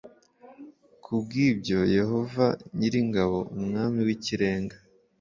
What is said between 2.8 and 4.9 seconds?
ingabo Umwami w Ikirenga